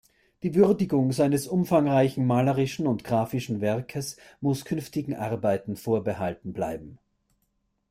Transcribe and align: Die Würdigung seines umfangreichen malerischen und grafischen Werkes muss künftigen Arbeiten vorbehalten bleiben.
Die 0.41 0.55
Würdigung 0.55 1.11
seines 1.11 1.45
umfangreichen 1.45 2.25
malerischen 2.25 2.87
und 2.87 3.03
grafischen 3.03 3.61
Werkes 3.61 4.17
muss 4.39 4.65
künftigen 4.65 5.13
Arbeiten 5.15 5.75
vorbehalten 5.75 6.53
bleiben. 6.53 6.97